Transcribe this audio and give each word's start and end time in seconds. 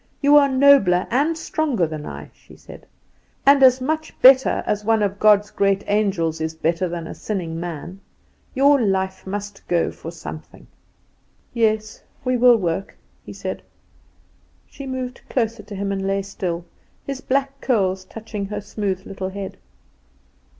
You 0.19 0.35
are 0.37 0.49
nobler 0.49 1.05
and 1.11 1.37
stronger 1.37 1.85
than 1.85 2.07
I," 2.07 2.31
she 2.33 2.55
said; 2.57 2.87
"and 3.45 3.61
as 3.61 3.79
much 3.79 4.19
better 4.19 4.63
as 4.65 4.83
one 4.83 5.03
of 5.03 5.19
God's 5.19 5.51
great 5.51 5.83
angels 5.85 6.41
is 6.41 6.55
better 6.55 6.89
than 6.89 7.05
a 7.05 7.13
sinning 7.13 7.59
man. 7.59 7.99
Your 8.55 8.81
life 8.81 9.27
must 9.27 9.67
go 9.67 9.91
for 9.91 10.09
something." 10.11 10.65
"Yes, 11.53 12.01
we 12.25 12.35
will 12.35 12.57
work," 12.57 12.97
he 13.23 13.31
said. 13.31 13.61
She 14.65 14.87
moved 14.87 15.21
closer 15.29 15.61
to 15.61 15.75
him 15.75 15.91
and 15.91 16.07
lay 16.07 16.23
still, 16.23 16.65
his 17.05 17.21
black 17.21 17.61
curls 17.61 18.03
touching 18.03 18.47
her 18.47 18.59
smooth 18.59 19.05
little 19.05 19.29
head. 19.29 19.55